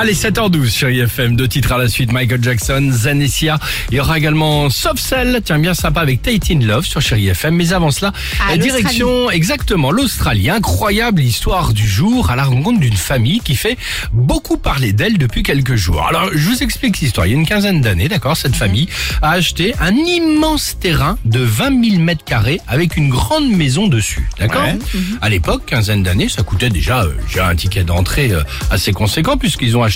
Allez, 0.00 0.14
7h12 0.14 0.68
sur 0.70 0.88
IFM, 0.88 1.36
deux 1.36 1.46
titres 1.46 1.72
à 1.72 1.76
la 1.76 1.86
suite, 1.86 2.10
Michael 2.10 2.42
Jackson, 2.42 2.88
Zanessia. 2.90 3.58
Il 3.90 3.96
y 3.98 4.00
aura 4.00 4.16
également 4.16 4.70
Soft 4.70 4.98
Cell, 4.98 5.42
tiens 5.44 5.58
bien 5.58 5.74
sympa 5.74 6.00
avec 6.00 6.22
Tate 6.22 6.50
in 6.50 6.60
Love 6.60 6.86
sur 6.86 7.02
Chéri 7.02 7.28
FM. 7.28 7.54
Mais 7.54 7.74
avant 7.74 7.90
cela, 7.90 8.14
Ah, 8.40 8.52
la 8.52 8.56
direction, 8.56 9.30
exactement, 9.30 9.90
l'Australie. 9.90 10.48
Incroyable 10.48 11.20
histoire 11.20 11.74
du 11.74 11.86
jour 11.86 12.30
à 12.30 12.36
la 12.36 12.44
rencontre 12.44 12.80
d'une 12.80 12.96
famille 12.96 13.40
qui 13.40 13.56
fait 13.56 13.76
beaucoup 14.14 14.56
parler 14.56 14.94
d'elle 14.94 15.18
depuis 15.18 15.42
quelques 15.42 15.76
jours. 15.76 16.06
Alors, 16.08 16.30
je 16.32 16.48
vous 16.48 16.62
explique 16.62 16.98
l'histoire. 17.00 17.26
Il 17.26 17.32
y 17.32 17.34
a 17.34 17.38
une 17.38 17.46
quinzaine 17.46 17.82
d'années, 17.82 18.08
d'accord, 18.08 18.38
cette 18.38 18.56
famille 18.56 18.88
a 19.20 19.32
acheté 19.32 19.74
un 19.82 19.94
immense 19.94 20.78
terrain 20.80 21.18
de 21.26 21.40
20 21.40 21.90
000 21.90 22.02
mètres 22.02 22.24
carrés 22.24 22.58
avec 22.68 22.96
une 22.96 23.10
grande 23.10 23.50
maison 23.50 23.86
dessus, 23.86 24.30
d'accord 24.38 24.64
À 25.20 25.28
l'époque, 25.28 25.66
quinzaine 25.66 26.02
d'années, 26.02 26.30
ça 26.30 26.42
coûtait 26.42 26.70
déjà 26.70 27.02
euh, 27.02 27.12
un 27.38 27.54
ticket 27.54 27.84
d'entrée 27.84 28.30
euh, 28.32 28.40
assez 28.70 28.94
conséquent 28.94 29.36
puisqu'ils 29.36 29.76
ont 29.76 29.82
acheté 29.82 29.89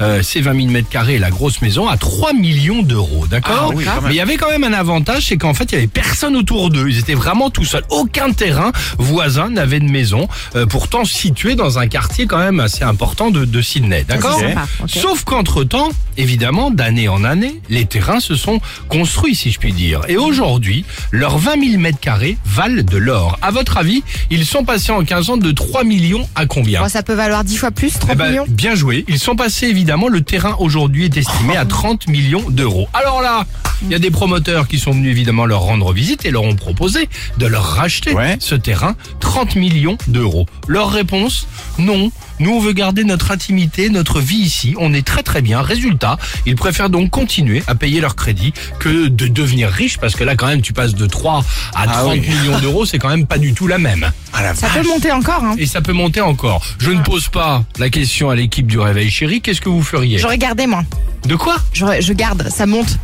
euh, 0.00 0.22
ces 0.22 0.40
20 0.40 0.54
000 0.56 0.68
mètres 0.68 0.88
carrés 0.88 1.14
et 1.14 1.18
la 1.18 1.30
grosse 1.30 1.60
maison 1.62 1.88
à 1.88 1.96
3 1.96 2.32
millions 2.32 2.82
d'euros, 2.82 3.26
d'accord 3.28 3.70
Ah 3.72 3.74
oui. 3.74 3.84
Mais 4.04 4.10
il 4.10 4.16
y 4.16 4.20
avait 4.20 4.36
quand 4.36 4.48
même 4.50 4.64
un 4.64 4.72
avantage, 4.72 5.26
c'est 5.26 5.36
qu'en 5.36 5.54
fait, 5.54 5.64
il 5.72 5.74
y 5.74 5.78
avait 5.78 5.86
personne 5.86 6.36
autour 6.36 6.70
d'eux. 6.70 6.86
Ils 6.88 6.98
étaient 6.98 7.14
vraiment 7.14 7.50
tout 7.50 7.64
seuls. 7.64 7.84
Aucun 7.90 8.30
terrain 8.32 8.72
voisin 8.98 9.50
n'avait 9.50 9.80
de 9.80 9.90
maison, 9.90 10.28
euh, 10.56 10.66
pourtant 10.66 11.04
situé 11.04 11.54
dans 11.54 11.78
un 11.78 11.86
quartier 11.86 12.26
quand 12.26 12.38
même 12.38 12.60
assez 12.60 12.84
important 12.84 13.30
de, 13.30 13.44
de 13.44 13.62
Sydney, 13.62 14.04
d'accord. 14.08 14.40
Sauf 14.86 15.24
qu'entre-temps, 15.24 15.90
évidemment, 16.16 16.70
d'année 16.70 17.08
en 17.08 17.24
année, 17.24 17.60
les 17.68 17.86
terrains 17.86 18.20
se 18.20 18.34
sont 18.34 18.60
construits, 18.88 19.34
si 19.34 19.50
je 19.50 19.58
puis 19.58 19.72
dire. 19.72 20.00
Et 20.08 20.16
aujourd'hui, 20.16 20.84
leurs 21.10 21.38
20 21.38 21.70
000 21.70 21.80
mètres 21.80 22.00
carrés 22.00 22.36
valent 22.44 22.82
de 22.82 22.96
l'or. 22.96 23.38
À 23.42 23.50
votre 23.50 23.76
avis, 23.78 24.02
ils 24.30 24.46
sont 24.46 24.64
passés 24.64 24.92
en 24.92 25.04
15 25.04 25.30
ans 25.30 25.36
de 25.36 25.50
3 25.50 25.84
millions 25.84 26.28
à 26.34 26.46
combien 26.46 26.82
Bon, 26.82 26.88
ça 26.88 27.02
peut 27.02 27.14
valoir 27.14 27.44
10 27.44 27.56
fois 27.56 27.70
plus, 27.70 27.92
30 27.98 28.10
eh 28.12 28.14
ben, 28.16 28.28
millions? 28.28 28.44
bien 28.48 28.74
joué. 28.74 29.04
Ils 29.08 29.18
sont 29.18 29.33
passés 29.36 29.66
évidemment. 29.66 30.08
Le 30.08 30.20
terrain 30.22 30.56
aujourd'hui 30.58 31.04
est 31.04 31.16
estimé 31.16 31.56
à 31.56 31.64
30 31.64 32.08
millions 32.08 32.48
d'euros. 32.50 32.88
Alors 32.92 33.22
là, 33.22 33.46
il 33.82 33.90
y 33.90 33.94
a 33.94 33.98
des 33.98 34.10
promoteurs 34.10 34.68
qui 34.68 34.78
sont 34.78 34.92
venus 34.92 35.10
évidemment 35.10 35.46
leur 35.46 35.60
rendre 35.60 35.92
visite 35.92 36.24
et 36.24 36.30
leur 36.30 36.42
ont 36.44 36.54
proposé 36.56 37.08
de 37.38 37.46
leur 37.46 37.64
racheter 37.64 38.12
Ouais. 38.14 38.36
ce 38.40 38.54
terrain 38.54 38.94
30 39.20 39.56
millions 39.56 39.98
d'euros. 40.08 40.46
Leur 40.68 40.90
réponse 40.90 41.46
non. 41.78 42.10
Nous, 42.40 42.50
on 42.50 42.60
veut 42.60 42.72
garder 42.72 43.04
notre 43.04 43.30
intimité, 43.30 43.90
notre 43.90 44.20
vie 44.20 44.38
ici. 44.38 44.74
On 44.78 44.92
est 44.92 45.06
très 45.06 45.22
très 45.22 45.40
bien. 45.40 45.62
Résultat, 45.62 46.18
ils 46.46 46.56
préfèrent 46.56 46.90
donc 46.90 47.10
continuer 47.10 47.62
à 47.68 47.74
payer 47.76 48.00
leur 48.00 48.16
crédit 48.16 48.52
que 48.80 49.06
de 49.08 49.28
devenir 49.28 49.68
riches 49.70 49.98
parce 49.98 50.14
que 50.16 50.24
là, 50.24 50.34
quand 50.34 50.46
même, 50.48 50.60
tu 50.62 50.72
passes 50.72 50.94
de 50.94 51.06
3 51.06 51.44
à 51.74 51.86
30 51.86 52.12
oui. 52.12 52.20
millions 52.28 52.58
d'euros. 52.58 52.86
C'est 52.86 52.98
quand 52.98 53.08
même 53.08 53.26
pas 53.26 53.38
du 53.38 53.54
tout 53.54 53.66
la 53.68 53.78
même. 53.78 54.10
Ah 54.44 54.48
la 54.48 54.54
Ça 54.54 54.66
vache. 54.68 54.82
peut 54.82 54.88
monter 54.88 55.12
encore. 55.12 55.42
Hein. 55.44 55.54
Et 55.58 55.66
ça 55.66 55.80
peut 55.80 55.92
monter 55.92 56.20
encore. 56.20 56.62
Je 56.78 56.90
ne 56.90 57.00
pose 57.02 57.28
pas 57.28 57.64
la 57.78 57.88
question 57.90 58.30
à 58.30 58.34
l'équipe 58.36 58.66
du 58.66 58.78
Réveil 58.78 59.10
Chéri. 59.10 59.40
Qu'est-ce 59.40 59.60
que 59.60 59.68
vous 59.68 59.82
feriez 59.82 60.18
J'aurais 60.18 60.38
gardé, 60.38 60.66
moi. 60.66 60.82
De 61.26 61.36
quoi 61.36 61.56
J'aurais- 61.72 62.02
Je 62.02 62.12
garde, 62.12 62.48
ça 62.50 62.66
monte. 62.66 62.98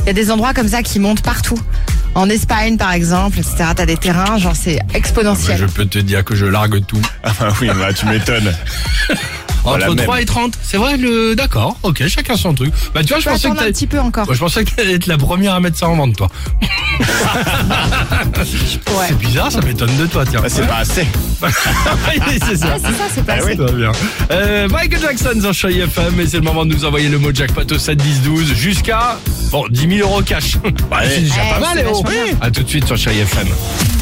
Il 0.00 0.06
y 0.06 0.10
a 0.10 0.12
des 0.12 0.30
endroits 0.30 0.54
comme 0.54 0.68
ça 0.68 0.82
qui 0.82 0.98
montent 1.00 1.22
partout. 1.22 1.58
En 2.14 2.30
Espagne, 2.30 2.78
par 2.78 2.92
exemple, 2.92 3.38
etc. 3.40 3.56
T'as 3.76 3.84
des 3.86 3.96
terrains, 3.98 4.38
genre 4.38 4.56
c'est 4.56 4.78
exponentiel. 4.94 5.58
Je 5.58 5.66
peux 5.66 5.84
te 5.84 5.98
dire 5.98 6.24
que 6.24 6.34
je 6.34 6.46
largue 6.46 6.84
tout. 6.86 7.00
Ah 7.24 7.48
oui, 7.60 7.68
bah, 7.78 7.92
tu 7.92 8.06
m'étonnes. 8.06 8.54
Voilà, 9.64 9.86
Entre 9.86 9.96
même. 9.96 10.04
3 10.04 10.20
et 10.22 10.24
30. 10.24 10.56
C'est 10.62 10.76
vrai, 10.76 10.96
le 10.96 11.34
d'accord. 11.34 11.76
Ok, 11.82 12.06
chacun 12.06 12.36
son 12.36 12.54
truc. 12.54 12.72
Bah 12.94 13.02
tu 13.02 13.08
vois, 13.08 13.18
je 13.18 13.24
peux 13.24 13.30
pensais 13.32 13.42
que 13.42 13.46
attendre 13.48 13.54
un 13.60 13.62
t'allais- 13.64 13.72
petit 13.72 13.86
peu 13.88 13.98
encore. 13.98 14.32
Je 14.32 14.38
pensais 14.38 14.64
que 14.64 14.70
t'allais 14.70 14.94
être 14.94 15.08
la 15.08 15.18
première 15.18 15.54
à 15.54 15.60
mettre 15.60 15.76
ça 15.76 15.88
en 15.88 15.96
vente, 15.96 16.16
toi. 16.16 16.28
Ouais. 18.46 19.06
C'est 19.08 19.18
bizarre, 19.18 19.50
ça 19.50 19.60
m'étonne 19.60 19.96
de 19.96 20.06
toi, 20.06 20.24
tiens. 20.24 20.40
Bah, 20.40 20.48
c'est 20.48 20.66
pas 20.66 20.76
assez. 20.78 21.06
C'est 22.46 22.56
ça. 22.56 22.66
Ouais, 22.66 22.72
c'est 22.82 22.92
ça, 22.92 23.04
c'est 23.14 23.24
pas 23.24 23.36
Très 23.38 23.54
bien. 23.56 23.92
Euh, 24.30 24.68
Michael 24.68 25.00
Jackson 25.00 25.38
sur 25.40 25.52
Chérie 25.52 25.80
FM 25.80 26.18
et 26.20 26.26
c'est 26.26 26.38
le 26.38 26.42
moment 26.42 26.64
de 26.64 26.72
nous 26.74 26.84
envoyer 26.84 27.08
le 27.08 27.18
mot 27.18 27.30
jackpot 27.32 27.70
au 27.70 27.78
7 27.78 27.98
10 27.98 28.22
12 28.22 28.54
jusqu'à 28.54 29.18
bon 29.50 29.64
10 29.68 29.98
000 29.98 30.08
euros 30.08 30.22
cash. 30.22 30.56
Bah, 30.90 31.00
c'est 31.08 31.20
déjà 31.20 31.42
pas 31.50 31.60
mal, 31.60 31.76
les 31.76 31.82
vachement 31.82 32.02
bien. 32.02 32.36
À 32.40 32.50
tout 32.50 32.62
de 32.62 32.68
suite 32.68 32.86
sur 32.86 32.96
Chérie 32.96 33.20
FM. 33.20 33.48
Et. 33.48 33.95